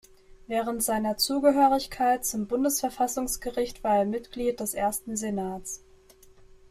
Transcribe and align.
Während 0.47 0.81
seiner 0.81 1.17
Zugehörigkeit 1.17 2.25
zum 2.25 2.47
Bundesverfassungsgericht 2.47 3.83
war 3.83 3.97
er 3.97 4.05
Mitglied 4.05 4.59
des 4.59 4.73
ersten 4.73 5.15
Senats. 5.15 5.83